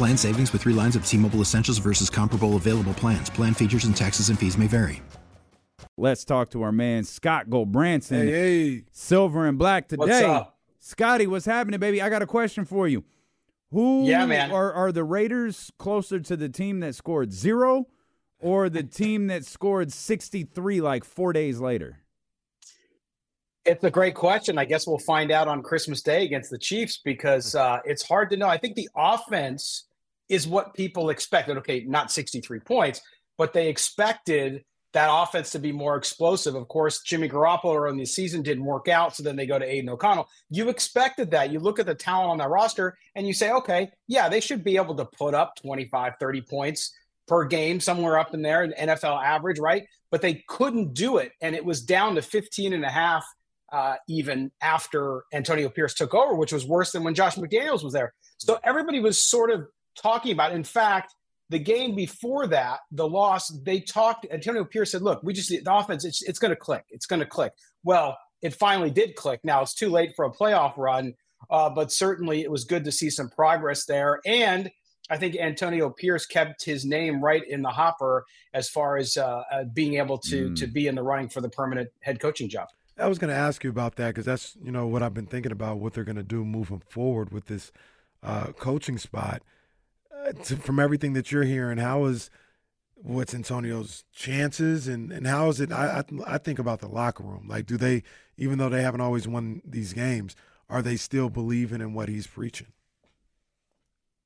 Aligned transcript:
Plan 0.00 0.16
savings 0.16 0.50
with 0.54 0.62
three 0.62 0.72
lines 0.72 0.96
of 0.96 1.04
T 1.04 1.18
Mobile 1.18 1.42
Essentials 1.42 1.76
versus 1.76 2.08
comparable 2.08 2.56
available 2.56 2.94
plans. 2.94 3.28
Plan 3.28 3.52
features 3.52 3.84
and 3.84 3.94
taxes 3.94 4.30
and 4.30 4.38
fees 4.38 4.56
may 4.56 4.66
vary. 4.66 5.02
Let's 5.98 6.24
talk 6.24 6.48
to 6.52 6.62
our 6.62 6.72
man 6.72 7.04
Scott 7.04 7.50
Gulbransen. 7.50 8.24
Hey, 8.24 8.30
hey. 8.30 8.84
Silver 8.92 9.44
and 9.44 9.58
black 9.58 9.88
today. 9.88 10.00
What's 10.00 10.22
up? 10.22 10.58
Scotty, 10.78 11.26
what's 11.26 11.44
happening, 11.44 11.78
baby? 11.78 12.00
I 12.00 12.08
got 12.08 12.22
a 12.22 12.26
question 12.26 12.64
for 12.64 12.88
you. 12.88 13.04
Who 13.72 14.06
Yeah, 14.06 14.24
man. 14.24 14.50
Are, 14.52 14.72
are 14.72 14.90
the 14.90 15.04
Raiders 15.04 15.70
closer 15.78 16.18
to 16.18 16.34
the 16.34 16.48
team 16.48 16.80
that 16.80 16.94
scored 16.94 17.30
zero 17.30 17.86
or 18.38 18.70
the 18.70 18.82
team 19.00 19.26
that 19.26 19.44
scored 19.44 19.92
63 19.92 20.80
like 20.80 21.04
four 21.04 21.34
days 21.34 21.60
later? 21.60 21.98
It's 23.66 23.84
a 23.84 23.90
great 23.90 24.14
question. 24.14 24.56
I 24.56 24.64
guess 24.64 24.86
we'll 24.86 24.96
find 24.96 25.30
out 25.30 25.46
on 25.46 25.62
Christmas 25.62 26.00
Day 26.00 26.24
against 26.24 26.50
the 26.50 26.56
Chiefs 26.58 27.02
because 27.04 27.54
uh, 27.54 27.80
it's 27.84 28.02
hard 28.02 28.30
to 28.30 28.38
know. 28.38 28.48
I 28.48 28.56
think 28.56 28.76
the 28.76 28.88
offense 28.96 29.88
is 30.30 30.46
what 30.46 30.74
people 30.74 31.10
expected. 31.10 31.58
Okay, 31.58 31.84
not 31.86 32.10
63 32.10 32.60
points, 32.60 33.02
but 33.36 33.52
they 33.52 33.68
expected 33.68 34.64
that 34.92 35.08
offense 35.10 35.50
to 35.50 35.58
be 35.58 35.72
more 35.72 35.96
explosive. 35.96 36.54
Of 36.54 36.66
course, 36.68 37.02
Jimmy 37.02 37.28
Garoppolo 37.28 37.90
in 37.90 37.96
the 37.96 38.04
season 38.04 38.42
didn't 38.42 38.64
work 38.64 38.88
out, 38.88 39.14
so 39.14 39.22
then 39.22 39.36
they 39.36 39.46
go 39.46 39.58
to 39.58 39.64
Aidan 39.64 39.90
O'Connell. 39.90 40.28
You 40.48 40.68
expected 40.68 41.30
that. 41.30 41.52
You 41.52 41.60
look 41.60 41.78
at 41.78 41.86
the 41.86 41.94
talent 41.94 42.30
on 42.30 42.38
that 42.38 42.48
roster 42.48 42.96
and 43.14 43.26
you 43.26 43.32
say, 43.32 43.52
okay, 43.52 43.90
yeah, 44.08 44.28
they 44.28 44.40
should 44.40 44.64
be 44.64 44.76
able 44.76 44.96
to 44.96 45.04
put 45.04 45.34
up 45.34 45.54
25, 45.62 46.14
30 46.18 46.42
points 46.42 46.92
per 47.28 47.44
game, 47.44 47.78
somewhere 47.78 48.18
up 48.18 48.34
in 48.34 48.42
there, 48.42 48.62
an 48.62 48.74
NFL 48.76 49.22
average, 49.22 49.60
right? 49.60 49.86
But 50.10 50.22
they 50.22 50.42
couldn't 50.48 50.94
do 50.94 51.18
it. 51.18 51.30
And 51.40 51.54
it 51.54 51.64
was 51.64 51.82
down 51.82 52.16
to 52.16 52.22
15 52.22 52.72
and 52.72 52.84
a 52.84 52.90
half 52.90 53.24
uh, 53.72 53.94
even 54.08 54.50
after 54.60 55.22
Antonio 55.32 55.68
Pierce 55.68 55.94
took 55.94 56.14
over, 56.14 56.34
which 56.34 56.52
was 56.52 56.66
worse 56.66 56.90
than 56.90 57.04
when 57.04 57.14
Josh 57.14 57.36
McDaniels 57.36 57.84
was 57.84 57.92
there. 57.92 58.12
So 58.38 58.58
everybody 58.64 58.98
was 58.98 59.22
sort 59.22 59.50
of 59.50 59.68
talking 59.96 60.32
about. 60.32 60.52
In 60.52 60.64
fact, 60.64 61.14
the 61.48 61.58
game 61.58 61.94
before 61.94 62.46
that, 62.48 62.80
the 62.92 63.08
loss, 63.08 63.48
they 63.48 63.80
talked. 63.80 64.26
Antonio 64.30 64.64
Pierce 64.64 64.92
said, 64.92 65.02
"Look, 65.02 65.22
we 65.22 65.32
just 65.32 65.48
the 65.48 65.62
offense. 65.66 66.04
It's 66.04 66.22
it's 66.22 66.38
going 66.38 66.50
to 66.52 66.56
click. 66.56 66.84
It's 66.90 67.06
going 67.06 67.20
to 67.20 67.26
click." 67.26 67.52
Well, 67.84 68.16
it 68.42 68.54
finally 68.54 68.90
did 68.90 69.16
click. 69.16 69.40
Now 69.44 69.62
it's 69.62 69.74
too 69.74 69.88
late 69.90 70.12
for 70.16 70.24
a 70.24 70.30
playoff 70.30 70.76
run, 70.76 71.14
uh, 71.50 71.70
but 71.70 71.90
certainly 71.92 72.42
it 72.42 72.50
was 72.50 72.64
good 72.64 72.84
to 72.84 72.92
see 72.92 73.10
some 73.10 73.28
progress 73.28 73.84
there. 73.84 74.20
And 74.24 74.70
I 75.10 75.16
think 75.16 75.36
Antonio 75.36 75.90
Pierce 75.90 76.24
kept 76.24 76.64
his 76.64 76.84
name 76.84 77.22
right 77.22 77.42
in 77.48 77.62
the 77.62 77.68
hopper 77.70 78.24
as 78.54 78.68
far 78.68 78.96
as 78.96 79.16
uh, 79.16 79.42
uh, 79.50 79.64
being 79.64 79.94
able 79.94 80.18
to 80.18 80.50
Mm. 80.50 80.56
to 80.56 80.66
be 80.68 80.86
in 80.86 80.94
the 80.94 81.02
running 81.02 81.28
for 81.28 81.40
the 81.40 81.48
permanent 81.48 81.90
head 82.00 82.20
coaching 82.20 82.48
job. 82.48 82.68
I 82.96 83.08
was 83.08 83.18
going 83.18 83.30
to 83.32 83.36
ask 83.36 83.64
you 83.64 83.70
about 83.70 83.96
that 83.96 84.08
because 84.08 84.26
that's 84.26 84.56
you 84.62 84.70
know 84.70 84.86
what 84.86 85.02
I've 85.02 85.14
been 85.14 85.26
thinking 85.26 85.52
about 85.52 85.78
what 85.78 85.94
they're 85.94 86.04
going 86.04 86.16
to 86.16 86.22
do 86.22 86.44
moving 86.44 86.82
forward 86.88 87.32
with 87.32 87.46
this 87.46 87.72
uh, 88.22 88.52
coaching 88.52 88.98
spot. 88.98 89.42
To, 90.44 90.56
from 90.56 90.78
everything 90.78 91.14
that 91.14 91.32
you're 91.32 91.44
hearing, 91.44 91.78
how 91.78 92.04
is 92.04 92.30
what's 92.94 93.34
Antonio's 93.34 94.04
chances 94.12 94.86
and 94.86 95.12
and 95.12 95.26
how 95.26 95.48
is 95.48 95.60
it? 95.60 95.72
I, 95.72 96.04
I 96.26 96.34
I 96.34 96.38
think 96.38 96.58
about 96.58 96.80
the 96.80 96.88
locker 96.88 97.22
room. 97.24 97.46
Like, 97.48 97.66
do 97.66 97.76
they 97.76 98.02
even 98.36 98.58
though 98.58 98.68
they 98.68 98.82
haven't 98.82 99.00
always 99.00 99.26
won 99.26 99.62
these 99.64 99.92
games, 99.92 100.36
are 100.68 100.82
they 100.82 100.96
still 100.96 101.28
believing 101.30 101.80
in 101.80 101.94
what 101.94 102.08
he's 102.08 102.26
preaching? 102.26 102.68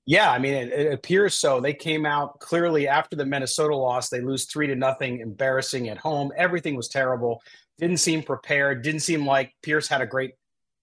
Yeah, 0.06 0.30
I 0.30 0.38
mean, 0.38 0.54
it, 0.54 0.72
it 0.72 0.92
appears 0.92 1.34
so. 1.34 1.60
They 1.60 1.72
came 1.72 2.04
out 2.04 2.38
clearly 2.38 2.86
after 2.86 3.16
the 3.16 3.24
Minnesota 3.24 3.74
loss. 3.74 4.10
They 4.10 4.20
lose 4.20 4.44
three 4.44 4.66
to 4.66 4.74
nothing, 4.74 5.20
embarrassing 5.20 5.88
at 5.88 5.96
home. 5.96 6.30
Everything 6.36 6.76
was 6.76 6.88
terrible. 6.88 7.42
Didn't 7.78 7.96
seem 7.96 8.22
prepared. 8.22 8.82
Didn't 8.82 9.00
seem 9.00 9.26
like 9.26 9.54
Pierce 9.62 9.88
had 9.88 10.02
a 10.02 10.06
great 10.06 10.34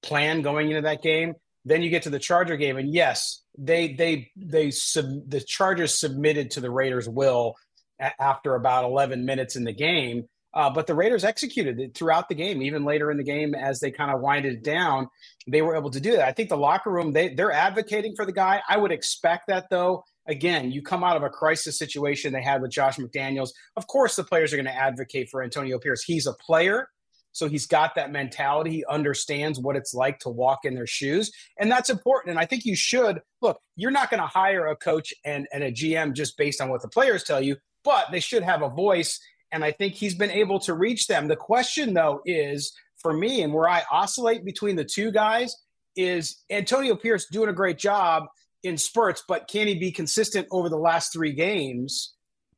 plan 0.02 0.42
going 0.42 0.70
into 0.70 0.82
that 0.82 1.04
game. 1.04 1.36
Then 1.66 1.82
you 1.82 1.90
get 1.90 2.04
to 2.04 2.10
the 2.10 2.20
Charger 2.20 2.58
game, 2.58 2.78
and 2.78 2.94
yes, 2.94 3.44
they 3.58 3.94
they 3.94 4.32
they 4.36 4.72
sub, 4.72 5.06
the 5.28 5.42
Chargers 5.42 6.00
submitted 6.00 6.52
to 6.52 6.60
the 6.60 6.72
Raiders' 6.72 7.08
will 7.08 7.56
a- 8.00 8.22
after 8.22 8.56
about 8.56 8.86
11 8.86 9.26
minutes 9.26 9.56
in 9.56 9.64
the 9.64 9.74
game. 9.74 10.28
Uh, 10.54 10.70
but 10.70 10.86
the 10.86 10.96
Raiders 10.96 11.24
executed 11.24 11.80
it 11.80 11.96
throughout 11.96 12.28
the 12.28 12.36
game, 12.36 12.62
even 12.62 12.84
later 12.84 13.10
in 13.10 13.16
the 13.18 13.24
game 13.24 13.56
as 13.56 13.80
they 13.80 13.90
kind 13.90 14.12
of 14.12 14.20
winded 14.20 14.54
it 14.54 14.64
down. 14.64 15.08
They 15.48 15.62
were 15.62 15.78
able 15.78 15.92
to 15.92 16.02
do 16.02 16.12
that. 16.12 16.28
I 16.28 16.34
think 16.34 16.50
the 16.50 16.58
locker 16.58 16.92
room 16.92 17.14
they 17.14 17.34
they're 17.34 17.54
advocating 17.54 18.16
for 18.16 18.26
the 18.26 18.34
guy. 18.34 18.62
I 18.68 18.78
would 18.78 18.92
expect 18.92 19.48
that 19.48 19.68
though. 19.70 20.04
Again, 20.28 20.72
you 20.72 20.82
come 20.82 21.04
out 21.04 21.18
of 21.18 21.24
a 21.24 21.30
crisis 21.30 21.78
situation 21.78 22.32
they 22.34 22.44
had 22.44 22.62
with 22.62 22.72
Josh 22.72 22.98
McDaniels. 22.98 23.50
Of 23.76 23.88
course, 23.88 24.16
the 24.16 24.24
players 24.24 24.54
are 24.54 24.58
going 24.58 24.66
to 24.66 24.76
advocate 24.76 25.30
for 25.30 25.42
Antonio 25.42 25.80
Pierce. 25.80 26.04
He's 26.04 26.28
a 26.28 26.34
player, 26.34 26.90
so 27.32 27.48
he's 27.48 27.66
got 27.66 27.96
that 27.96 28.12
mentality. 28.12 28.72
He 28.72 28.86
understands 28.86 29.60
what 29.60 29.76
it's 29.76 29.94
like 29.94 30.20
to 30.20 30.30
walk 30.30 30.60
in 30.64 30.76
their 30.76 30.88
shoes, 30.88 31.32
and 31.60 31.72
that's 31.72 31.90
important. 31.90 32.32
And 32.32 32.40
I 32.40 32.46
think 32.46 32.66
you 32.66 32.76
should 32.76 33.22
look. 33.42 33.60
You're 33.76 33.92
not 33.92 34.10
going 34.10 34.22
to 34.22 34.28
hire 34.28 34.68
a 34.68 34.76
coach 34.76 35.14
and, 35.26 35.48
and 35.54 35.64
a 35.64 35.72
GM 35.72 36.14
just 36.14 36.38
based 36.38 36.62
on 36.62 36.70
what 36.70 36.82
the 36.82 36.90
players 36.90 37.24
tell 37.24 37.42
you, 37.42 37.58
but 37.84 38.08
they 38.12 38.20
should 38.20 38.44
have 38.44 38.62
a 38.62 38.70
voice. 38.70 39.20
And 39.52 39.64
I 39.64 39.72
think 39.72 39.96
he's 39.96 40.16
been 40.16 40.32
able 40.32 40.60
to 40.62 40.74
reach 40.74 41.08
them. 41.08 41.28
The 41.28 41.36
question, 41.36 41.94
though, 41.94 42.22
is 42.26 42.74
for 42.98 43.14
me, 43.14 43.42
and 43.42 43.54
where 43.54 43.68
I 43.68 43.84
oscillate 43.92 44.46
between 44.46 44.76
the 44.76 44.86
two 44.86 45.12
guys, 45.12 45.56
is 45.96 46.42
Antonio 46.50 46.96
Pierce 46.96 47.28
doing 47.28 47.50
a 47.50 47.54
great 47.54 47.78
job 47.78 48.28
in 48.64 48.78
spurts, 48.78 49.24
but 49.28 49.48
can 49.48 49.68
he 49.68 49.76
be 49.76 49.92
consistent 49.92 50.48
over 50.52 50.70
the 50.70 50.78
last 50.78 51.12
three 51.12 51.34
games 51.34 52.14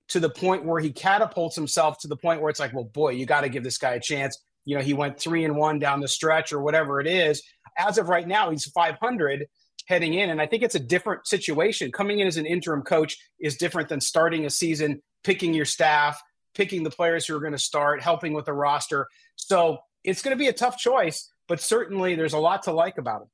to 0.10 0.20
the 0.20 0.30
point 0.30 0.66
where 0.66 0.82
he 0.82 0.92
catapults 0.92 1.56
himself 1.56 1.98
to 2.00 2.08
the 2.08 2.18
point 2.18 2.42
where 2.42 2.50
it's 2.50 2.60
like, 2.60 2.74
well, 2.74 2.84
boy, 2.84 3.12
you 3.12 3.26
got 3.26 3.42
to 3.42 3.50
give 3.50 3.64
this 3.64 3.78
guy 3.78 3.94
a 3.94 4.00
chance. 4.00 4.38
You 4.66 4.78
know, 4.78 4.84
he 4.84 4.94
went 4.94 5.20
three 5.20 5.44
and 5.44 5.56
one 5.56 5.80
down 5.80 6.00
the 6.00 6.08
stretch 6.08 6.54
or 6.54 6.62
whatever 6.62 7.00
it 7.00 7.08
is. 7.08 7.44
As 7.78 7.98
of 7.98 8.10
right 8.10 8.28
now, 8.28 8.50
he's 8.50 8.66
500 8.66 9.48
heading 9.88 10.14
in. 10.14 10.30
And 10.30 10.42
I 10.42 10.48
think 10.48 10.64
it's 10.64 10.76
a 10.76 10.80
different 10.80 11.28
situation. 11.28 11.92
Coming 11.92 12.20
in 12.20 12.28
as 12.28 12.38
an 12.38 12.46
interim 12.46 12.84
coach 12.84 13.18
is 13.40 13.58
different 13.58 13.90
than 13.90 14.00
starting 14.00 14.46
a 14.46 14.50
season, 14.50 15.02
picking 15.24 15.54
your 15.54 15.66
staff, 15.66 16.22
picking 16.54 16.84
the 16.84 16.92
players 16.92 17.26
who 17.26 17.36
are 17.36 17.40
going 17.40 17.54
to 17.54 17.60
start, 17.60 18.02
helping 18.02 18.34
with 18.34 18.46
the 18.46 18.54
roster. 18.54 19.08
So 19.36 19.80
it's 20.04 20.22
going 20.22 20.36
to 20.36 20.40
be 20.40 20.48
a 20.48 20.54
tough 20.54 20.78
choice, 20.78 21.30
but 21.48 21.60
certainly 21.60 22.16
there's 22.16 22.34
a 22.34 22.40
lot 22.40 22.64
to 22.64 22.72
like 22.72 22.98
about 22.98 23.24
him. 23.24 23.28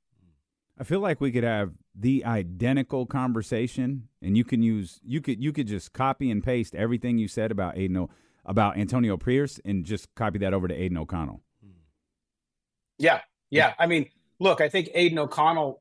I 0.79 0.85
feel 0.85 1.01
like 1.01 1.19
we 1.19 1.31
could 1.31 1.43
have 1.43 1.73
the 1.93 2.23
identical 2.23 3.05
conversation, 3.05 4.07
and 4.21 4.37
you 4.37 4.45
can 4.45 4.63
use 4.63 5.01
you 5.03 5.19
could 5.19 5.43
you 5.43 5.51
could 5.51 5.67
just 5.67 5.91
copy 5.91 6.31
and 6.31 6.41
paste 6.41 6.73
everything 6.73 7.17
you 7.17 7.27
said 7.27 7.51
about 7.51 7.77
Aidan 7.77 8.07
about 8.49 8.77
Antonio 8.77 9.15
Pierce 9.15 9.59
and 9.63 9.85
just 9.85 10.13
copy 10.15 10.39
that 10.39 10.53
over 10.53 10.67
to 10.67 10.73
Aidan 10.73 10.97
O'Connell. 10.97 11.41
Yeah, 12.97 13.21
yeah. 13.51 13.73
I 13.79 13.85
mean, 13.85 14.09
look, 14.39 14.59
I 14.59 14.67
think 14.67 14.89
Aidan 14.93 15.19
O'Connell, 15.19 15.79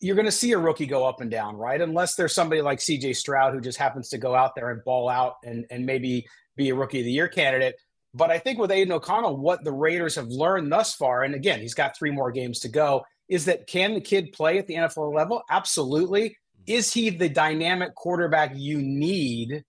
you're 0.00 0.16
going 0.16 0.26
to 0.26 0.32
see 0.32 0.52
a 0.52 0.58
rookie 0.58 0.86
go 0.86 1.06
up 1.06 1.20
and 1.20 1.30
down, 1.30 1.56
right? 1.56 1.80
Unless 1.80 2.16
there's 2.16 2.34
somebody 2.34 2.60
like 2.60 2.80
CJ 2.80 3.16
Stroud 3.16 3.54
who 3.54 3.60
just 3.60 3.78
happens 3.78 4.08
to 4.10 4.18
go 4.18 4.34
out 4.34 4.54
there 4.56 4.70
and 4.70 4.82
ball 4.84 5.08
out 5.08 5.36
and, 5.44 5.64
and 5.70 5.86
maybe 5.86 6.26
be 6.56 6.68
a 6.70 6.74
rookie 6.74 6.98
of 6.98 7.06
the 7.06 7.12
year 7.12 7.28
candidate. 7.28 7.76
But 8.12 8.30
I 8.30 8.38
think 8.38 8.58
with 8.58 8.72
Aidan 8.72 8.92
O'Connell, 8.92 9.38
what 9.38 9.64
the 9.64 9.72
Raiders 9.72 10.16
have 10.16 10.26
learned 10.26 10.70
thus 10.70 10.94
far, 10.94 11.22
and 11.22 11.34
again, 11.34 11.60
he's 11.60 11.74
got 11.74 11.96
three 11.96 12.10
more 12.10 12.32
games 12.32 12.58
to 12.60 12.68
go, 12.68 13.04
is 13.28 13.44
that 13.44 13.68
can 13.68 13.94
the 13.94 14.00
kid 14.00 14.32
play 14.32 14.58
at 14.58 14.66
the 14.66 14.74
NFL 14.74 15.14
level? 15.14 15.42
Absolutely. 15.48 16.30
Mm-hmm. 16.30 16.62
Is 16.66 16.92
he 16.92 17.08
the 17.08 17.28
dynamic 17.28 17.94
quarterback 17.94 18.52
you 18.54 18.78
need 18.82 19.64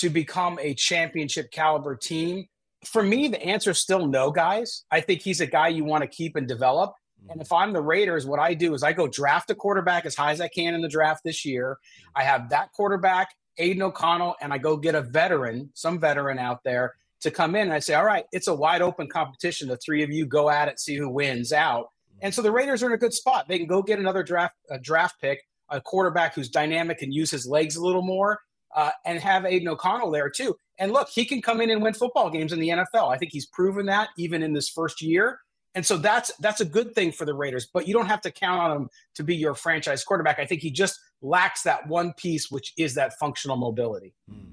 to 0.00 0.10
become 0.10 0.58
a 0.60 0.74
championship 0.74 1.50
caliber 1.50 1.96
team? 1.96 2.46
For 2.84 3.02
me, 3.02 3.28
the 3.28 3.42
answer 3.42 3.70
is 3.70 3.78
still 3.78 4.06
no, 4.06 4.30
guys. 4.30 4.84
I 4.90 5.00
think 5.00 5.22
he's 5.22 5.40
a 5.40 5.46
guy 5.46 5.68
you 5.68 5.84
want 5.84 6.02
to 6.02 6.08
keep 6.08 6.36
and 6.36 6.46
develop. 6.46 6.90
Mm-hmm. 7.20 7.32
And 7.32 7.40
if 7.40 7.52
I'm 7.52 7.72
the 7.72 7.82
Raiders, 7.82 8.26
what 8.26 8.38
I 8.38 8.54
do 8.54 8.74
is 8.74 8.82
I 8.82 8.92
go 8.92 9.08
draft 9.08 9.50
a 9.50 9.54
quarterback 9.54 10.06
as 10.06 10.14
high 10.14 10.32
as 10.32 10.40
I 10.40 10.48
can 10.48 10.74
in 10.74 10.82
the 10.82 10.88
draft 10.88 11.22
this 11.24 11.44
year. 11.44 11.78
Mm-hmm. 11.80 12.20
I 12.20 12.22
have 12.24 12.50
that 12.50 12.72
quarterback, 12.72 13.34
Aidan 13.58 13.82
O'Connell, 13.82 14.36
and 14.40 14.52
I 14.52 14.58
go 14.58 14.76
get 14.76 14.94
a 14.94 15.02
veteran, 15.02 15.70
some 15.74 15.98
veteran 15.98 16.38
out 16.38 16.62
there 16.64 16.94
to 17.20 17.30
come 17.30 17.54
in. 17.56 17.62
And 17.62 17.72
I 17.72 17.78
say, 17.78 17.94
all 17.94 18.04
right, 18.04 18.24
it's 18.32 18.48
a 18.48 18.54
wide 18.54 18.82
open 18.82 19.08
competition. 19.08 19.68
The 19.68 19.76
three 19.78 20.02
of 20.02 20.10
you 20.10 20.26
go 20.26 20.50
at 20.50 20.68
it, 20.68 20.78
see 20.78 20.96
who 20.96 21.08
wins 21.08 21.52
out. 21.52 21.86
Mm-hmm. 21.86 22.18
And 22.22 22.34
so 22.34 22.42
the 22.42 22.52
Raiders 22.52 22.82
are 22.82 22.86
in 22.86 22.92
a 22.92 22.98
good 22.98 23.14
spot. 23.14 23.48
They 23.48 23.58
can 23.58 23.66
go 23.66 23.82
get 23.82 23.98
another 23.98 24.22
draft 24.22 24.54
a 24.70 24.78
draft 24.78 25.20
pick, 25.20 25.42
a 25.70 25.80
quarterback 25.80 26.34
who's 26.34 26.48
dynamic 26.48 27.02
and 27.02 27.12
use 27.12 27.30
his 27.30 27.46
legs 27.46 27.76
a 27.76 27.84
little 27.84 28.02
more, 28.02 28.38
uh, 28.76 28.90
and 29.04 29.18
have 29.18 29.44
Aidan 29.44 29.68
O'Connell 29.68 30.10
there 30.10 30.30
too. 30.30 30.54
And 30.78 30.92
look, 30.92 31.08
he 31.08 31.24
can 31.24 31.42
come 31.42 31.60
in 31.60 31.70
and 31.70 31.82
win 31.82 31.94
football 31.94 32.30
games 32.30 32.52
in 32.52 32.60
the 32.60 32.68
NFL. 32.68 33.12
I 33.12 33.16
think 33.16 33.32
he's 33.32 33.46
proven 33.46 33.86
that 33.86 34.10
even 34.18 34.42
in 34.42 34.52
this 34.52 34.68
first 34.68 35.02
year. 35.02 35.40
And 35.74 35.84
so 35.84 35.98
that's 35.98 36.30
that's 36.40 36.60
a 36.60 36.64
good 36.64 36.94
thing 36.94 37.12
for 37.12 37.26
the 37.26 37.34
Raiders, 37.34 37.68
but 37.72 37.86
you 37.86 37.92
don't 37.92 38.06
have 38.06 38.22
to 38.22 38.30
count 38.30 38.60
on 38.60 38.76
him 38.76 38.88
to 39.16 39.24
be 39.24 39.36
your 39.36 39.54
franchise 39.54 40.04
quarterback. 40.04 40.38
I 40.38 40.46
think 40.46 40.62
he 40.62 40.70
just 40.70 40.98
lacks 41.20 41.62
that 41.62 41.86
one 41.86 42.14
piece, 42.14 42.50
which 42.50 42.72
is 42.78 42.94
that 42.94 43.18
functional 43.18 43.56
mobility. 43.56 44.14
Mm. 44.30 44.52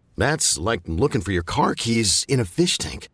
That's 0.21 0.59
like 0.59 0.81
looking 0.85 1.21
for 1.21 1.31
your 1.31 1.41
car 1.41 1.73
keys 1.73 2.27
in 2.27 2.39
a 2.39 2.45
fish 2.45 2.77
tank. 2.77 3.09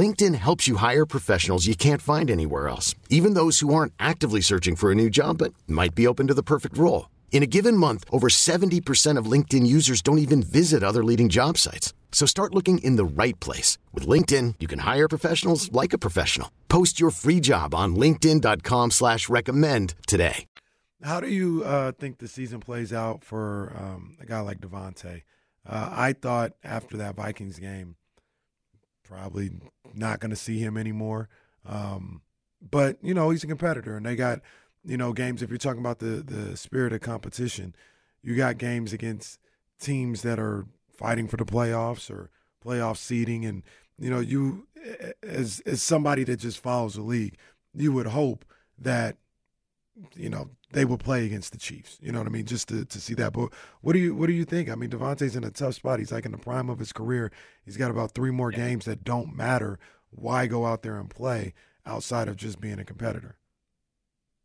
LinkedIn 0.00 0.34
helps 0.34 0.66
you 0.66 0.76
hire 0.76 1.04
professionals 1.04 1.66
you 1.66 1.74
can't 1.74 2.00
find 2.00 2.30
anywhere 2.30 2.68
else, 2.68 2.94
even 3.10 3.34
those 3.34 3.60
who 3.60 3.74
aren't 3.74 3.92
actively 3.98 4.40
searching 4.40 4.76
for 4.76 4.90
a 4.90 4.94
new 4.94 5.10
job 5.10 5.36
but 5.36 5.52
might 5.68 5.94
be 5.94 6.06
open 6.06 6.26
to 6.28 6.32
the 6.32 6.42
perfect 6.42 6.78
role. 6.78 7.08
In 7.32 7.42
a 7.42 7.52
given 7.56 7.76
month, 7.76 8.04
over 8.10 8.28
70% 8.28 9.18
of 9.18 9.32
LinkedIn 9.32 9.66
users 9.66 10.00
don't 10.00 10.24
even 10.26 10.42
visit 10.42 10.82
other 10.82 11.04
leading 11.04 11.28
job 11.28 11.58
sites. 11.58 11.92
So 12.12 12.26
start 12.26 12.54
looking 12.54 12.78
in 12.78 12.96
the 12.96 13.22
right 13.22 13.38
place. 13.40 13.76
With 13.92 14.06
LinkedIn, 14.06 14.54
you 14.58 14.68
can 14.68 14.80
hire 14.80 15.16
professionals 15.16 15.70
like 15.70 15.92
a 15.92 15.98
professional. 16.06 16.50
Post 16.68 16.98
your 16.98 17.10
free 17.10 17.40
job 17.40 17.74
on 17.74 17.94
linkedin.com 17.94 18.92
slash 18.92 19.28
recommend 19.28 19.94
today. 20.06 20.46
How 21.02 21.20
do 21.20 21.28
you 21.28 21.62
uh, 21.64 21.92
think 21.92 22.18
the 22.18 22.28
season 22.28 22.60
plays 22.60 22.90
out 22.90 23.22
for 23.22 23.74
um, 23.76 24.16
a 24.18 24.24
guy 24.24 24.40
like 24.40 24.60
Davante? 24.60 25.22
Uh, 25.68 25.90
I 25.92 26.12
thought 26.12 26.52
after 26.64 26.96
that 26.96 27.16
Vikings 27.16 27.58
game, 27.58 27.96
probably 29.04 29.50
not 29.94 30.20
going 30.20 30.30
to 30.30 30.36
see 30.36 30.58
him 30.58 30.76
anymore. 30.76 31.28
Um, 31.66 32.22
but 32.70 32.98
you 33.02 33.14
know 33.14 33.30
he's 33.30 33.44
a 33.44 33.48
competitor, 33.48 33.96
and 33.96 34.06
they 34.06 34.16
got 34.16 34.40
you 34.84 34.96
know 34.96 35.12
games. 35.12 35.42
If 35.42 35.50
you're 35.50 35.58
talking 35.58 35.80
about 35.80 35.98
the 35.98 36.22
the 36.22 36.56
spirit 36.56 36.92
of 36.92 37.00
competition, 37.00 37.74
you 38.22 38.36
got 38.36 38.58
games 38.58 38.92
against 38.92 39.38
teams 39.80 40.22
that 40.22 40.38
are 40.38 40.66
fighting 40.92 41.26
for 41.26 41.36
the 41.36 41.44
playoffs 41.44 42.10
or 42.10 42.30
playoff 42.64 42.96
seeding, 42.96 43.44
and 43.44 43.62
you 43.98 44.10
know 44.10 44.20
you 44.20 44.66
as 45.22 45.60
as 45.60 45.82
somebody 45.82 46.24
that 46.24 46.38
just 46.38 46.58
follows 46.58 46.94
the 46.94 47.02
league, 47.02 47.36
you 47.74 47.92
would 47.92 48.08
hope 48.08 48.44
that 48.78 49.16
you 50.14 50.28
know 50.28 50.50
they 50.72 50.84
will 50.84 50.98
play 50.98 51.26
against 51.26 51.52
the 51.52 51.58
Chiefs. 51.58 51.98
You 52.00 52.12
know 52.12 52.18
what 52.18 52.28
I 52.28 52.30
mean? 52.30 52.46
Just 52.46 52.68
to, 52.68 52.84
to 52.84 53.00
see 53.00 53.14
that. 53.14 53.32
But 53.32 53.50
what 53.80 53.92
do 53.92 53.98
you 53.98 54.14
what 54.14 54.26
do 54.26 54.32
you 54.32 54.44
think? 54.44 54.70
I 54.70 54.74
mean, 54.74 54.90
Davante's 54.90 55.36
in 55.36 55.44
a 55.44 55.50
tough 55.50 55.74
spot. 55.74 55.98
He's 55.98 56.12
like 56.12 56.26
in 56.26 56.32
the 56.32 56.38
prime 56.38 56.70
of 56.70 56.78
his 56.78 56.92
career. 56.92 57.30
He's 57.64 57.76
got 57.76 57.90
about 57.90 58.12
three 58.12 58.30
more 58.30 58.50
games 58.50 58.84
that 58.84 59.04
don't 59.04 59.34
matter. 59.34 59.78
Why 60.10 60.46
go 60.46 60.66
out 60.66 60.82
there 60.82 60.98
and 60.98 61.08
play 61.08 61.54
outside 61.86 62.28
of 62.28 62.36
just 62.36 62.60
being 62.60 62.78
a 62.78 62.84
competitor? 62.84 63.36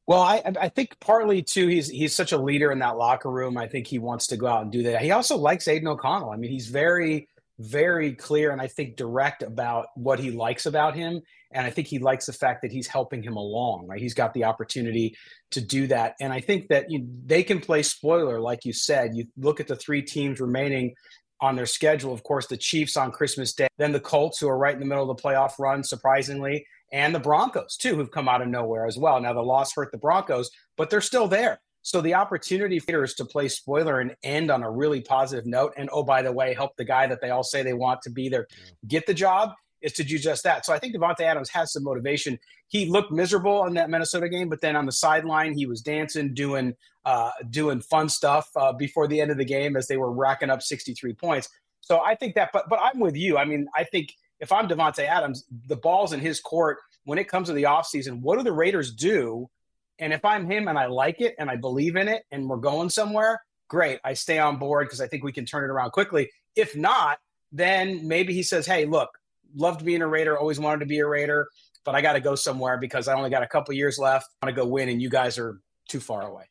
Well, 0.07 0.21
I 0.21 0.43
I 0.59 0.69
think 0.69 0.99
partly 0.99 1.41
too 1.41 1.67
he's 1.67 1.89
he's 1.89 2.13
such 2.13 2.31
a 2.31 2.37
leader 2.37 2.71
in 2.71 2.79
that 2.79 2.97
locker 2.97 3.31
room. 3.31 3.57
I 3.57 3.67
think 3.67 3.87
he 3.87 3.99
wants 3.99 4.27
to 4.27 4.37
go 4.37 4.47
out 4.47 4.61
and 4.61 4.71
do 4.71 4.83
that. 4.83 5.01
He 5.01 5.11
also 5.11 5.37
likes 5.37 5.67
Aidan 5.67 5.87
O'Connell. 5.87 6.29
I 6.29 6.37
mean, 6.37 6.51
he's 6.51 6.67
very 6.67 7.27
very 7.59 8.13
clear 8.13 8.51
and 8.51 8.61
I 8.61 8.67
think 8.67 8.97
direct 8.97 9.41
about 9.41 9.87
what 9.95 10.19
he 10.19 10.31
likes 10.31 10.65
about 10.65 10.95
him. 10.95 11.21
And 11.51 11.65
I 11.65 11.69
think 11.69 11.87
he 11.87 11.99
likes 11.99 12.25
the 12.25 12.33
fact 12.33 12.61
that 12.63 12.71
he's 12.71 12.87
helping 12.87 13.23
him 13.23 13.37
along, 13.37 13.87
right? 13.87 14.01
He's 14.01 14.13
got 14.13 14.33
the 14.33 14.43
opportunity 14.43 15.15
to 15.51 15.61
do 15.61 15.87
that. 15.87 16.15
And 16.19 16.33
I 16.33 16.41
think 16.41 16.67
that 16.67 16.91
you, 16.91 17.07
they 17.25 17.43
can 17.43 17.61
play 17.61 17.81
spoiler, 17.83 18.41
like 18.41 18.65
you 18.65 18.73
said. 18.73 19.15
You 19.15 19.25
look 19.37 19.59
at 19.59 19.67
the 19.67 19.75
three 19.75 20.01
teams 20.01 20.41
remaining 20.41 20.95
on 21.39 21.55
their 21.55 21.65
schedule. 21.65 22.13
Of 22.13 22.23
course, 22.23 22.47
the 22.47 22.57
Chiefs 22.57 22.97
on 22.97 23.11
Christmas 23.11 23.53
Day, 23.53 23.67
then 23.77 23.91
the 23.91 23.99
Colts, 23.99 24.39
who 24.39 24.49
are 24.49 24.57
right 24.57 24.73
in 24.73 24.79
the 24.79 24.85
middle 24.85 25.09
of 25.09 25.15
the 25.15 25.21
playoff 25.21 25.53
run, 25.59 25.83
surprisingly, 25.83 26.65
and 26.91 27.15
the 27.15 27.19
Broncos, 27.19 27.77
too, 27.77 27.95
who've 27.95 28.11
come 28.11 28.29
out 28.29 28.41
of 28.41 28.47
nowhere 28.47 28.85
as 28.85 28.97
well. 28.97 29.19
Now, 29.19 29.33
the 29.33 29.41
loss 29.41 29.73
hurt 29.75 29.91
the 29.91 29.97
Broncos, 29.97 30.49
but 30.77 30.89
they're 30.89 31.01
still 31.01 31.27
there. 31.27 31.59
So 31.85 32.01
the 32.01 32.15
opportunity 32.15 32.79
for 32.79 33.03
is 33.03 33.13
to 33.13 33.25
play 33.25 33.47
spoiler 33.47 33.99
and 33.99 34.15
end 34.23 34.49
on 34.49 34.63
a 34.63 34.71
really 34.71 35.01
positive 35.01 35.45
note. 35.45 35.73
And 35.77 35.87
oh, 35.93 36.01
by 36.01 36.23
the 36.23 36.31
way, 36.31 36.55
help 36.55 36.75
the 36.77 36.83
guy 36.83 37.05
that 37.05 37.21
they 37.21 37.29
all 37.29 37.43
say 37.43 37.61
they 37.61 37.73
want 37.73 38.01
to 38.01 38.09
be 38.09 38.27
there 38.27 38.47
get 38.87 39.05
the 39.05 39.13
job 39.13 39.51
is 39.81 39.93
to 39.93 40.03
do 40.03 40.17
just 40.17 40.41
that. 40.45 40.65
So 40.65 40.73
I 40.73 40.79
think 40.79 40.95
Davante 40.95 41.19
Adams 41.19 41.47
has 41.51 41.71
some 41.71 41.83
motivation. 41.83 42.39
He 42.69 42.87
looked 42.87 43.11
miserable 43.11 43.67
in 43.67 43.75
that 43.75 43.91
Minnesota 43.91 44.27
game, 44.27 44.49
but 44.49 44.61
then 44.61 44.75
on 44.75 44.87
the 44.87 44.91
sideline, 44.91 45.53
he 45.53 45.67
was 45.67 45.81
dancing, 45.81 46.33
doing 46.33 46.73
uh, 47.05 47.29
doing 47.51 47.81
fun 47.81 48.09
stuff 48.09 48.49
uh, 48.55 48.73
before 48.73 49.07
the 49.07 49.21
end 49.21 49.29
of 49.29 49.37
the 49.37 49.45
game 49.45 49.77
as 49.77 49.85
they 49.85 49.97
were 49.97 50.11
racking 50.11 50.49
up 50.49 50.63
63 50.63 51.13
points. 51.13 51.49
So 51.81 51.99
I 51.99 52.15
think 52.15 52.33
that, 52.33 52.49
but 52.51 52.67
but 52.67 52.79
I'm 52.81 52.99
with 52.99 53.15
you. 53.15 53.37
I 53.37 53.45
mean, 53.45 53.67
I 53.75 53.83
think 53.83 54.11
if 54.39 54.51
I'm 54.51 54.67
Davante 54.67 55.05
Adams, 55.05 55.45
the 55.67 55.75
ball's 55.75 56.13
in 56.13 56.19
his 56.19 56.39
court 56.39 56.79
when 57.03 57.19
it 57.19 57.27
comes 57.27 57.47
to 57.49 57.53
the 57.53 57.63
offseason. 57.63 58.21
What 58.21 58.39
do 58.39 58.43
the 58.43 58.51
Raiders 58.51 58.91
do? 58.91 59.51
And 59.99 60.13
if 60.13 60.25
I'm 60.25 60.49
him 60.49 60.67
and 60.67 60.77
I 60.77 60.87
like 60.87 61.21
it 61.21 61.35
and 61.39 61.49
I 61.49 61.55
believe 61.55 61.95
in 61.95 62.07
it 62.07 62.23
and 62.31 62.49
we're 62.49 62.57
going 62.57 62.89
somewhere, 62.89 63.41
great. 63.67 63.99
I 64.03 64.13
stay 64.13 64.39
on 64.39 64.57
board 64.57 64.87
because 64.87 65.01
I 65.01 65.07
think 65.07 65.23
we 65.23 65.31
can 65.31 65.45
turn 65.45 65.63
it 65.63 65.71
around 65.71 65.91
quickly. 65.91 66.31
If 66.55 66.75
not, 66.75 67.19
then 67.51 68.07
maybe 68.07 68.33
he 68.33 68.43
says, 68.43 68.65
hey, 68.65 68.85
look, 68.85 69.09
loved 69.55 69.85
being 69.85 70.01
a 70.01 70.07
Raider, 70.07 70.37
always 70.37 70.59
wanted 70.59 70.81
to 70.81 70.85
be 70.85 70.99
a 70.99 71.07
Raider, 71.07 71.47
but 71.83 71.95
I 71.95 72.01
got 72.01 72.13
to 72.13 72.19
go 72.19 72.35
somewhere 72.35 72.77
because 72.77 73.07
I 73.07 73.13
only 73.13 73.29
got 73.29 73.43
a 73.43 73.47
couple 73.47 73.73
years 73.73 73.97
left. 73.97 74.27
I 74.41 74.47
want 74.47 74.55
to 74.55 74.61
go 74.61 74.67
win, 74.67 74.89
and 74.89 75.01
you 75.01 75.09
guys 75.09 75.37
are 75.37 75.59
too 75.87 75.99
far 75.99 76.23
away. 76.23 76.43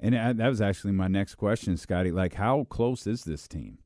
And 0.00 0.14
that 0.14 0.48
was 0.48 0.60
actually 0.60 0.92
my 0.92 1.08
next 1.08 1.34
question, 1.34 1.76
Scotty. 1.76 2.12
Like, 2.12 2.34
how 2.34 2.64
close 2.70 3.06
is 3.06 3.24
this 3.24 3.48
team? 3.48 3.78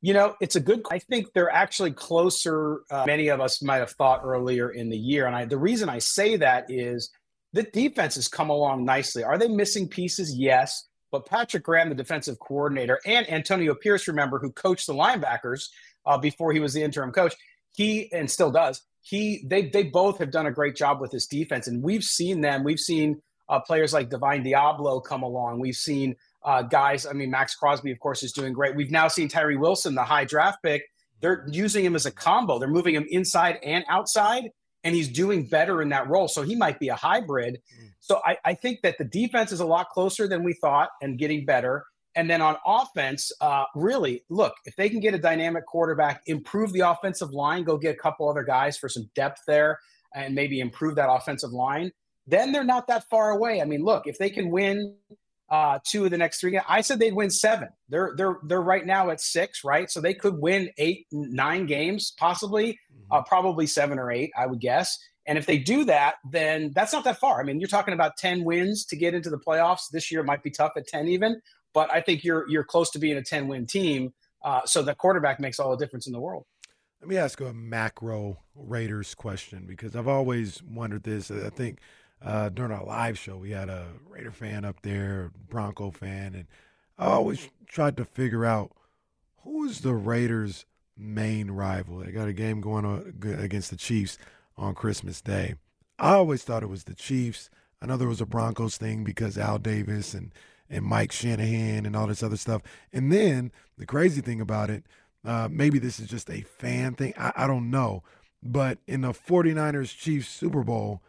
You 0.00 0.14
know, 0.14 0.34
it's 0.40 0.56
a 0.56 0.60
good. 0.60 0.82
I 0.90 0.98
think 0.98 1.34
they're 1.34 1.52
actually 1.52 1.92
closer. 1.92 2.80
Uh, 2.90 3.04
many 3.06 3.28
of 3.28 3.40
us 3.40 3.62
might 3.62 3.78
have 3.78 3.90
thought 3.90 4.22
earlier 4.24 4.70
in 4.70 4.88
the 4.88 4.96
year, 4.96 5.26
and 5.26 5.36
I, 5.36 5.44
the 5.44 5.58
reason 5.58 5.90
I 5.90 5.98
say 5.98 6.36
that 6.36 6.70
is 6.70 7.10
the 7.52 7.64
defense 7.64 8.14
has 8.14 8.28
come 8.28 8.50
along 8.50 8.84
nicely. 8.84 9.24
Are 9.24 9.38
they 9.38 9.48
missing 9.48 9.88
pieces? 9.88 10.34
Yes. 10.36 10.88
But 11.10 11.26
Patrick 11.26 11.64
Graham, 11.64 11.88
the 11.88 11.94
defensive 11.94 12.38
coordinator, 12.38 13.00
and 13.04 13.28
Antonio 13.30 13.74
Pierce, 13.74 14.06
remember, 14.06 14.38
who 14.38 14.52
coached 14.52 14.86
the 14.86 14.94
linebackers 14.94 15.64
uh, 16.06 16.18
before 16.18 16.52
he 16.52 16.60
was 16.60 16.72
the 16.72 16.82
interim 16.82 17.10
coach, 17.10 17.34
he 17.72 18.12
and 18.12 18.30
still 18.30 18.50
does. 18.50 18.82
He 19.02 19.44
they 19.46 19.68
they 19.68 19.84
both 19.84 20.18
have 20.18 20.30
done 20.30 20.46
a 20.46 20.52
great 20.52 20.76
job 20.76 21.00
with 21.00 21.10
this 21.10 21.26
defense, 21.26 21.66
and 21.66 21.82
we've 21.82 22.04
seen 22.04 22.40
them. 22.40 22.62
We've 22.62 22.78
seen 22.78 23.20
uh, 23.48 23.60
players 23.60 23.92
like 23.92 24.10
Divine 24.10 24.44
Deablo 24.44 25.02
come 25.02 25.22
along. 25.22 25.58
We've 25.58 25.74
seen 25.74 26.16
uh, 26.44 26.62
guys. 26.62 27.06
I 27.06 27.12
mean, 27.12 27.30
Maxx 27.30 27.54
Crosby, 27.54 27.90
of 27.90 27.98
course, 27.98 28.22
is 28.22 28.32
doing 28.32 28.52
great. 28.52 28.76
We've 28.76 28.90
now 28.90 29.08
seen 29.08 29.28
Tyree 29.28 29.56
Wilson, 29.56 29.94
the 29.94 30.04
high 30.04 30.24
draft 30.24 30.62
pick. 30.62 30.82
They're 31.20 31.46
using 31.50 31.84
him 31.84 31.94
as 31.96 32.06
a 32.06 32.10
combo. 32.10 32.58
They're 32.58 32.68
moving 32.68 32.94
him 32.94 33.06
inside 33.10 33.58
and 33.62 33.84
outside 33.88 34.50
and 34.84 34.94
he's 34.94 35.08
doing 35.08 35.46
better 35.46 35.82
in 35.82 35.90
that 35.90 36.08
role. 36.08 36.28
So 36.28 36.42
he 36.42 36.54
might 36.54 36.78
be 36.78 36.88
a 36.88 36.94
hybrid. 36.94 37.54
Mm. 37.54 37.90
So 38.00 38.20
I, 38.24 38.38
I, 38.44 38.54
think 38.54 38.80
that 38.82 38.96
the 38.98 39.04
defense 39.04 39.52
is 39.52 39.60
a 39.60 39.66
lot 39.66 39.90
closer 39.90 40.26
than 40.26 40.42
we 40.42 40.54
thought 40.54 40.90
and 41.02 41.18
getting 41.18 41.44
better. 41.44 41.84
And 42.14 42.28
then 42.28 42.42
on 42.42 42.56
offense, 42.66 43.30
uh, 43.40 43.64
really, 43.74 44.24
look, 44.28 44.54
if 44.64 44.74
they 44.76 44.88
can 44.88 45.00
get 45.00 45.14
a 45.14 45.18
dynamic 45.18 45.66
quarterback, 45.66 46.22
improve 46.26 46.72
the 46.72 46.80
offensive 46.80 47.30
line, 47.30 47.62
go 47.62 47.78
get 47.78 47.94
a 47.94 47.98
couple 47.98 48.28
other 48.28 48.42
guys 48.42 48.76
for 48.76 48.88
some 48.88 49.08
depth 49.14 49.42
there, 49.46 49.78
and 50.14 50.34
maybe 50.34 50.60
improve 50.60 50.96
that 50.96 51.08
offensive 51.08 51.52
line, 51.52 51.92
then 52.26 52.52
they're 52.52 52.64
not 52.64 52.88
that 52.88 53.04
far 53.08 53.30
away. 53.30 53.60
I 53.60 53.64
mean, 53.64 53.84
look, 53.84 54.06
if 54.06 54.18
they 54.18 54.30
can 54.30 54.50
win 54.50 54.96
uh, 55.50 55.80
two 55.84 56.04
of 56.04 56.10
the 56.10 56.18
next 56.18 56.40
three, 56.40 56.58
I 56.68 56.80
said 56.80 56.98
they'd 56.98 57.14
win 57.14 57.30
seven. 57.30 57.68
They're 57.88 58.14
they're 58.16 58.38
they're 58.44 58.62
right 58.62 58.86
now 58.86 59.10
at 59.10 59.20
six, 59.20 59.64
right? 59.64 59.90
So 59.90 60.00
they 60.00 60.14
could 60.14 60.38
win 60.38 60.70
eight, 60.78 61.06
nine 61.10 61.66
games, 61.66 62.12
possibly, 62.16 62.78
uh, 63.10 63.16
mm-hmm. 63.18 63.28
probably 63.28 63.66
seven 63.66 63.98
or 63.98 64.10
eight, 64.12 64.30
I 64.36 64.46
would 64.46 64.60
guess. 64.60 64.96
And 65.26 65.36
if 65.36 65.46
they 65.46 65.58
do 65.58 65.84
that, 65.84 66.16
then 66.28 66.72
that's 66.74 66.92
not 66.92 67.04
that 67.04 67.18
far. 67.18 67.40
I 67.40 67.44
mean, 67.44 67.60
you're 67.60 67.68
talking 67.68 67.94
about 67.94 68.16
10 68.16 68.42
wins 68.42 68.84
to 68.86 68.96
get 68.96 69.14
into 69.14 69.30
the 69.30 69.38
playoffs. 69.38 69.82
This 69.92 70.10
year 70.10 70.22
It 70.22 70.24
might 70.24 70.42
be 70.42 70.50
tough 70.50 70.72
at 70.76 70.88
10 70.88 71.08
even, 71.08 71.40
but 71.74 71.92
I 71.92 72.00
think 72.00 72.24
you're 72.24 72.48
you're 72.48 72.64
close 72.64 72.90
to 72.90 72.98
being 72.98 73.16
a 73.16 73.22
10 73.22 73.48
win 73.48 73.66
team. 73.66 74.12
Uh, 74.42 74.62
so 74.64 74.82
the 74.82 74.94
quarterback 74.94 75.38
makes 75.38 75.60
all 75.60 75.70
the 75.70 75.76
difference 75.76 76.06
in 76.06 76.12
the 76.12 76.20
world. 76.20 76.46
Let 77.00 77.08
me 77.08 77.16
ask 77.16 77.40
a 77.40 77.52
macro 77.52 78.38
Raiders 78.54 79.14
question 79.14 79.64
because 79.66 79.96
I've 79.96 80.08
always 80.08 80.62
wondered 80.62 81.02
this. 81.02 81.30
I 81.30 81.48
think 81.48 81.78
uh, 82.22 82.48
during 82.50 82.72
our 82.72 82.84
live 82.84 83.18
show 83.18 83.36
we 83.36 83.50
had 83.50 83.68
a 83.68 83.86
Raider 84.08 84.30
fan 84.30 84.64
up 84.64 84.82
there, 84.82 85.30
Bronco 85.48 85.90
fan, 85.90 86.34
and 86.34 86.46
I 86.98 87.06
always 87.06 87.48
tried 87.66 87.96
to 87.96 88.04
figure 88.04 88.44
out 88.44 88.72
who 89.42 89.64
is 89.64 89.80
the 89.80 89.94
Raiders' 89.94 90.66
main 90.96 91.50
rival. 91.50 91.98
They 91.98 92.12
got 92.12 92.28
a 92.28 92.32
game 92.32 92.60
going 92.60 92.84
on 92.84 93.14
against 93.38 93.70
the 93.70 93.76
Chiefs 93.76 94.18
on 94.56 94.74
Christmas 94.74 95.20
Day. 95.20 95.54
I 95.98 96.14
always 96.14 96.42
thought 96.42 96.62
it 96.62 96.68
was 96.68 96.84
the 96.84 96.94
Chiefs. 96.94 97.48
I 97.80 97.86
know 97.86 97.96
there 97.96 98.08
was 98.08 98.20
a 98.20 98.26
Broncos 98.26 98.76
thing 98.76 99.04
because 99.04 99.38
Al 99.38 99.58
Davis 99.58 100.12
and 100.14 100.32
and 100.70 100.84
Mike 100.84 101.10
Shanahan 101.10 101.84
and 101.84 101.96
all 101.96 102.06
this 102.06 102.22
other 102.22 102.36
stuff. 102.36 102.62
And 102.92 103.12
then 103.12 103.50
the 103.76 103.86
crazy 103.86 104.20
thing 104.20 104.40
about 104.40 104.70
it, 104.70 104.84
uh, 105.24 105.48
maybe 105.50 105.78
this 105.78 105.98
is 105.98 106.08
just 106.08 106.30
a 106.30 106.42
fan 106.42 106.94
thing. 106.94 107.12
I, 107.18 107.32
I 107.34 107.46
don't 107.46 107.70
know. 107.70 108.04
But 108.42 108.78
in 108.86 109.00
the 109.00 109.12
49ers 109.12 109.96
Chiefs 109.96 110.28
Super 110.28 110.62
Bowl, 110.62 111.02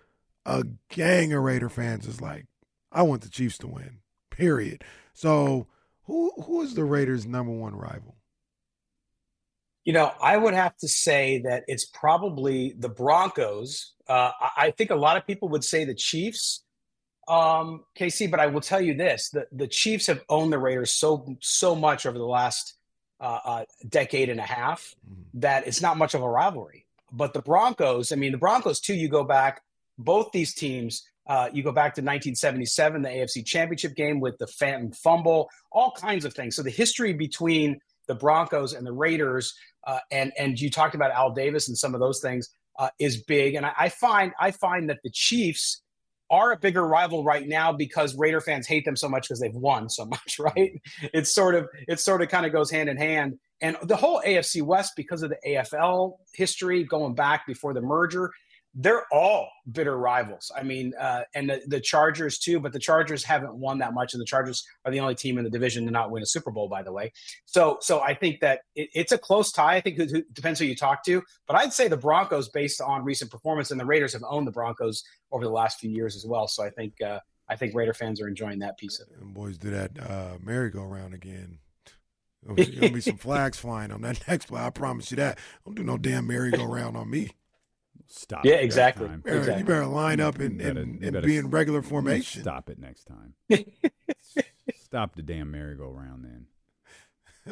a 0.45 0.63
gang 0.89 1.33
of 1.33 1.43
Raider 1.43 1.69
fans 1.69 2.07
is 2.07 2.21
like, 2.21 2.45
I 2.91 3.03
want 3.03 3.21
the 3.21 3.29
Chiefs 3.29 3.57
to 3.59 3.67
win, 3.67 3.99
period. 4.29 4.83
So 5.13 5.67
who 6.03 6.31
who 6.43 6.61
is 6.61 6.73
the 6.73 6.83
Raiders' 6.83 7.25
number 7.25 7.51
one 7.51 7.75
rival? 7.75 8.15
You 9.83 9.93
know, 9.93 10.11
I 10.21 10.37
would 10.37 10.53
have 10.53 10.75
to 10.77 10.87
say 10.87 11.41
that 11.45 11.63
it's 11.67 11.85
probably 11.85 12.75
the 12.77 12.89
Broncos. 12.89 13.93
Uh, 14.07 14.31
I 14.55 14.71
think 14.71 14.91
a 14.91 14.95
lot 14.95 15.17
of 15.17 15.25
people 15.25 15.49
would 15.49 15.63
say 15.63 15.85
the 15.85 15.95
Chiefs, 15.95 16.63
um, 17.27 17.83
KC. 17.97 18.29
But 18.29 18.39
I 18.39 18.47
will 18.47 18.61
tell 18.61 18.81
you 18.81 18.93
this: 18.95 19.29
the 19.29 19.47
the 19.51 19.67
Chiefs 19.67 20.07
have 20.07 20.23
owned 20.29 20.51
the 20.51 20.59
Raiders 20.59 20.91
so 20.91 21.37
so 21.39 21.75
much 21.75 22.05
over 22.05 22.17
the 22.17 22.25
last 22.25 22.75
uh, 23.19 23.39
uh, 23.43 23.65
decade 23.87 24.29
and 24.29 24.39
a 24.39 24.43
half 24.43 24.95
mm-hmm. 25.07 25.39
that 25.39 25.67
it's 25.67 25.81
not 25.81 25.97
much 25.97 26.13
of 26.13 26.21
a 26.21 26.29
rivalry. 26.29 26.85
But 27.11 27.33
the 27.33 27.41
Broncos, 27.41 28.11
I 28.11 28.15
mean, 28.15 28.31
the 28.31 28.37
Broncos 28.37 28.79
too. 28.79 28.93
You 28.93 29.07
go 29.07 29.23
back, 29.23 29.61
both 30.03 30.31
these 30.31 30.53
teams. 30.53 31.03
Uh, 31.27 31.49
you 31.53 31.63
go 31.63 31.71
back 31.71 31.93
to 31.93 32.01
1977, 32.01 33.01
the 33.01 33.09
AFC 33.09 33.45
Championship 33.45 33.95
game 33.95 34.19
with 34.19 34.37
the 34.39 34.47
Phantom 34.47 34.91
fumble, 34.91 35.49
all 35.71 35.91
kinds 35.91 36.25
of 36.25 36.33
things. 36.33 36.55
So 36.55 36.63
the 36.63 36.71
history 36.71 37.13
between 37.13 37.79
the 38.07 38.15
Broncos 38.15 38.73
and 38.73 38.85
the 38.85 38.91
Raiders, 38.91 39.53
uh, 39.85 39.99
and 40.11 40.31
and 40.37 40.59
you 40.59 40.69
talked 40.69 40.95
about 40.95 41.11
Al 41.11 41.31
Davis 41.31 41.67
and 41.67 41.77
some 41.77 41.93
of 41.93 41.99
those 41.99 42.19
things 42.21 42.49
uh, 42.79 42.89
is 42.99 43.23
big. 43.23 43.55
And 43.55 43.65
I, 43.65 43.71
I, 43.79 43.89
find 43.89 44.33
I 44.39 44.51
find 44.51 44.89
that 44.89 44.99
the 45.03 45.11
Chiefs 45.11 45.81
are 46.29 46.53
a 46.53 46.57
bigger 46.57 46.87
rival 46.87 47.23
right 47.23 47.47
now 47.47 47.73
because 47.73 48.15
Raider 48.15 48.39
fans 48.39 48.65
hate 48.65 48.85
them 48.85 48.95
so 48.95 49.09
much 49.09 49.27
because 49.27 49.39
they've 49.39 49.53
won 49.53 49.89
so 49.89 50.05
much. 50.05 50.39
Right? 50.39 50.81
It's 51.13 51.33
sort 51.33 51.55
of 51.55 51.67
it 51.87 51.99
sort 51.99 52.21
of 52.21 52.29
kind 52.29 52.45
of 52.45 52.51
goes 52.51 52.71
hand 52.71 52.89
in 52.89 52.97
hand. 52.97 53.37
And 53.61 53.77
the 53.83 53.95
whole 53.95 54.21
AFC 54.25 54.63
West 54.63 54.93
because 54.95 55.21
of 55.21 55.29
the 55.29 55.37
AFL 55.47 56.13
history 56.33 56.83
going 56.83 57.13
back 57.13 57.45
before 57.45 57.73
the 57.73 57.81
merger 57.81 58.31
they're 58.73 59.03
all 59.11 59.49
bitter 59.69 59.97
rivals. 59.97 60.51
I 60.55 60.63
mean, 60.63 60.93
uh, 60.97 61.23
and 61.35 61.49
the, 61.49 61.61
the, 61.67 61.79
Chargers 61.81 62.39
too, 62.39 62.59
but 62.59 62.71
the 62.71 62.79
Chargers 62.79 63.23
haven't 63.23 63.55
won 63.55 63.79
that 63.79 63.93
much, 63.93 64.13
and 64.13 64.21
the 64.21 64.25
Chargers 64.25 64.65
are 64.85 64.91
the 64.91 64.99
only 65.01 65.15
team 65.15 65.37
in 65.37 65.43
the 65.43 65.49
division 65.49 65.85
to 65.85 65.91
not 65.91 66.09
win 66.09 66.23
a 66.23 66.25
Super 66.25 66.51
Bowl, 66.51 66.69
by 66.69 66.81
the 66.81 66.91
way. 66.91 67.11
So, 67.45 67.77
so 67.81 67.99
I 67.99 68.13
think 68.13 68.39
that 68.39 68.61
it, 68.75 68.89
it's 68.93 69.11
a 69.11 69.17
close 69.17 69.51
tie. 69.51 69.75
I 69.75 69.81
think 69.81 69.99
it, 69.99 70.11
it 70.13 70.33
depends 70.33 70.59
who 70.59 70.65
you 70.65 70.75
talk 70.75 71.03
to, 71.05 71.21
but 71.47 71.57
I'd 71.57 71.73
say 71.73 71.89
the 71.89 71.97
Broncos, 71.97 72.49
based 72.49 72.79
on 72.79 73.03
recent 73.03 73.29
performance, 73.29 73.71
and 73.71 73.79
the 73.79 73.85
Raiders 73.85 74.13
have 74.13 74.23
owned 74.27 74.47
the 74.47 74.51
Broncos 74.51 75.03
over 75.31 75.43
the 75.43 75.51
last 75.51 75.79
few 75.79 75.89
years 75.89 76.15
as 76.15 76.25
well. 76.25 76.47
So 76.47 76.63
I 76.63 76.69
think 76.69 77.01
uh, 77.01 77.19
I 77.49 77.57
think 77.57 77.75
Raider 77.75 77.93
fans 77.93 78.21
are 78.21 78.27
enjoying 78.29 78.59
that 78.59 78.77
piece 78.77 79.01
of 79.01 79.09
it. 79.09 79.21
And 79.21 79.33
boys, 79.33 79.57
do 79.57 79.69
that 79.71 79.91
uh, 79.99 80.37
merry-go-round 80.41 81.13
again. 81.13 81.59
Gonna 82.47 82.91
be 82.91 83.01
some 83.01 83.17
flags 83.17 83.59
flying 83.59 83.91
on 83.91 84.01
that 84.01 84.25
next 84.27 84.45
play. 84.45 84.61
I 84.61 84.69
promise 84.69 85.11
you 85.11 85.17
that. 85.17 85.37
Don't 85.65 85.75
do 85.75 85.83
no 85.83 85.97
damn 85.97 86.25
merry-go-round 86.25 86.95
on 86.95 87.09
me. 87.09 87.31
Stop. 88.11 88.43
Yeah, 88.43 88.55
exactly. 88.55 89.09
exactly. 89.25 89.59
You 89.59 89.63
better 89.63 89.85
line 89.85 90.19
up 90.19 90.37
and, 90.39 90.57
better, 90.57 90.81
and, 90.81 91.01
and 91.03 91.25
be 91.25 91.37
in 91.37 91.49
regular 91.49 91.81
formation. 91.81 92.41
Stop 92.41 92.69
it 92.69 92.77
next 92.77 93.05
time. 93.05 93.33
stop 94.75 95.15
the 95.15 95.21
damn 95.21 95.49
merry-go-round 95.49 96.25
then. 96.25 96.45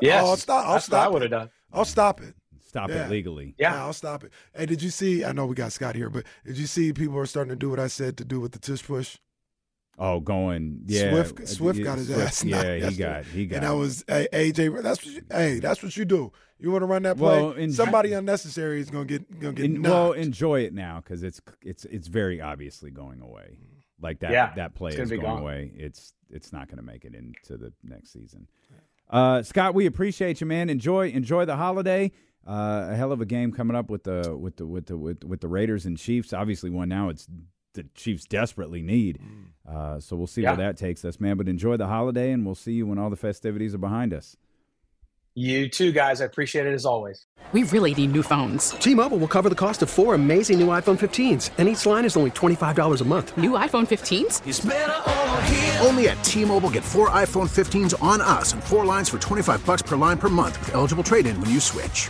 Yeah, 0.01 0.21
oh, 0.21 0.31
I'll 0.31 0.37
stop. 0.37 0.67
I'll 0.67 0.81
stop. 0.81 1.05
I 1.05 1.09
would 1.09 1.21
have 1.21 1.31
done. 1.31 1.49
I'll 1.71 1.85
stop 1.85 2.21
it. 2.21 2.35
Stop 2.67 2.89
yeah. 2.89 3.05
it 3.05 3.09
legally. 3.09 3.55
Yeah. 3.57 3.73
yeah. 3.73 3.83
I'll 3.85 3.93
stop 3.93 4.23
it. 4.25 4.33
Hey, 4.53 4.65
did 4.65 4.83
you 4.83 4.89
see? 4.89 5.23
I 5.23 5.31
know 5.31 5.45
we 5.45 5.55
got 5.55 5.71
Scott 5.71 5.95
here, 5.95 6.09
but 6.09 6.25
did 6.45 6.57
you 6.57 6.67
see 6.67 6.91
people 6.93 7.17
are 7.17 7.25
starting 7.25 7.49
to 7.49 7.55
do 7.55 7.69
what 7.69 7.79
I 7.79 7.87
said 7.87 8.17
to 8.17 8.25
do 8.25 8.39
with 8.39 8.51
the 8.51 8.59
tush 8.59 8.83
push? 8.83 9.17
Oh, 10.01 10.21
going 10.21 10.83
yeah. 10.85 11.11
Swift, 11.11 11.47
Swift 11.47 11.83
got 11.83 11.97
his 11.97 12.07
Swift, 12.07 12.21
ass. 12.21 12.43
Yeah, 12.45 12.89
he 12.89 12.95
got 12.95 13.25
he 13.25 13.45
got. 13.45 13.57
And 13.57 13.65
I 13.65 13.73
was 13.73 14.05
hey, 14.07 14.27
AJ. 14.31 14.81
That's 14.81 15.05
what 15.05 15.13
you, 15.13 15.21
hey, 15.29 15.59
that's 15.59 15.83
what 15.83 15.95
you 15.97 16.05
do. 16.05 16.31
You 16.57 16.71
want 16.71 16.83
to 16.83 16.85
run 16.85 17.03
that 17.03 17.17
play? 17.17 17.41
Well, 17.41 17.51
in, 17.51 17.71
Somebody 17.73 18.13
unnecessary 18.13 18.79
is 18.79 18.89
gonna 18.89 19.05
get 19.05 19.39
gonna 19.39 19.53
get. 19.53 19.65
In, 19.65 19.81
well, 19.81 20.13
enjoy 20.13 20.61
it 20.61 20.73
now 20.73 21.01
because 21.03 21.21
it's 21.21 21.41
it's 21.61 21.83
it's 21.85 22.07
very 22.07 22.39
obviously 22.39 22.91
going 22.91 23.21
away. 23.21 23.57
Like 24.01 24.19
that 24.19 24.31
yeah, 24.31 24.53
that 24.55 24.73
play 24.73 24.93
is 24.93 25.09
going 25.09 25.21
gone. 25.21 25.41
away. 25.41 25.71
It's 25.75 26.13
it's 26.29 26.53
not 26.53 26.67
going 26.67 26.77
to 26.77 26.83
make 26.83 27.05
it 27.05 27.13
into 27.15 27.57
the 27.57 27.73
next 27.83 28.13
season. 28.13 28.47
Uh, 29.09 29.41
Scott, 29.41 29.73
we 29.73 29.85
appreciate 29.85 30.39
you, 30.39 30.47
man. 30.47 30.69
Enjoy 30.69 31.09
enjoy 31.09 31.45
the 31.45 31.57
holiday. 31.57 32.11
Uh, 32.47 32.87
a 32.91 32.95
hell 32.95 33.11
of 33.11 33.19
a 33.21 33.25
game 33.25 33.51
coming 33.51 33.75
up 33.75 33.89
with 33.89 34.03
the 34.03 34.35
with 34.37 34.55
the 34.57 34.65
with 34.65 34.85
the 34.85 34.97
with, 34.97 35.23
with 35.23 35.41
the 35.41 35.47
Raiders 35.47 35.85
and 35.85 35.97
Chiefs. 35.97 36.31
Obviously, 36.31 36.69
one 36.69 36.87
now 36.87 37.09
it's 37.09 37.27
the 37.73 37.83
Chiefs 37.95 38.25
desperately 38.25 38.81
need. 38.81 39.19
Mm. 39.19 39.73
Uh, 39.73 39.99
so 39.99 40.15
we'll 40.15 40.27
see 40.27 40.41
yeah. 40.41 40.49
where 40.51 40.67
that 40.67 40.77
takes 40.77 41.05
us, 41.05 41.19
man. 41.19 41.37
But 41.37 41.47
enjoy 41.47 41.77
the 41.77 41.87
holiday, 41.87 42.31
and 42.31 42.45
we'll 42.45 42.55
see 42.55 42.73
you 42.73 42.87
when 42.87 42.97
all 42.97 43.09
the 43.09 43.15
festivities 43.15 43.73
are 43.73 43.79
behind 43.79 44.13
us. 44.13 44.35
You 45.35 45.69
too, 45.69 45.91
guys. 45.91 46.21
I 46.21 46.25
appreciate 46.25 46.65
it 46.65 46.73
as 46.73 46.85
always. 46.85 47.25
We 47.53 47.63
really 47.63 47.95
need 47.95 48.11
new 48.11 48.23
phones. 48.23 48.71
T 48.71 48.93
Mobile 48.93 49.17
will 49.17 49.27
cover 49.27 49.47
the 49.47 49.55
cost 49.55 49.81
of 49.81 49.89
four 49.89 50.13
amazing 50.13 50.59
new 50.59 50.67
iPhone 50.67 50.99
15s, 50.99 51.51
and 51.57 51.69
each 51.69 51.85
line 51.85 52.03
is 52.03 52.17
only 52.17 52.31
$25 52.31 53.01
a 53.01 53.05
month. 53.05 53.37
New 53.37 53.51
iPhone 53.51 53.87
15s? 53.87 55.85
Only 55.85 56.09
at 56.09 56.23
T 56.23 56.45
Mobile 56.45 56.69
get 56.69 56.83
four 56.83 57.09
iPhone 57.09 57.47
15s 57.49 58.01
on 58.03 58.21
us 58.21 58.53
and 58.53 58.63
four 58.63 58.85
lines 58.85 59.09
for 59.09 59.17
25 59.17 59.65
bucks 59.65 59.81
per 59.81 59.95
line 59.95 60.17
per 60.17 60.29
month 60.29 60.59
with 60.59 60.75
eligible 60.75 61.03
trade 61.03 61.25
in 61.25 61.39
when 61.39 61.49
you 61.49 61.59
switch. 61.59 62.09